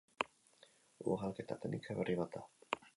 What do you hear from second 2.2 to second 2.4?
bat